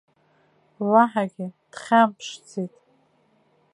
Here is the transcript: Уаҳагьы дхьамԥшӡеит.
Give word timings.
Уаҳагьы 0.91 1.47
дхьамԥшӡеит. 1.71 2.73